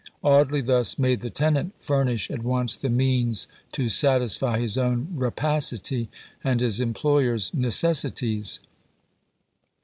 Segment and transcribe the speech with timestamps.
[0.23, 6.09] Audley thus made the tenant furnish at once the means to satisfy his own rapacity,
[6.43, 8.59] and his employer's necessities.